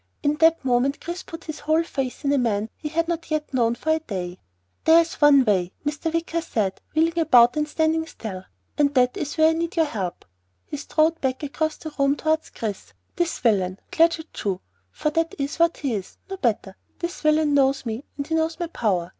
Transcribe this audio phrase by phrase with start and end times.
[0.23, 3.73] In that moment Chris put his whole faith in a man he had not known
[3.73, 4.39] yet for a day.
[4.83, 6.11] "There is one way," Mr.
[6.11, 8.43] Wicker said, wheeling about and standing still,
[8.79, 10.25] "and that is where I need your help."
[10.65, 12.93] He strode back across the room towards Chris.
[13.15, 14.59] "This villain, Claggett Chew
[14.89, 18.59] for that is what he is, no better this villain knows me and he knows
[18.59, 19.09] my power.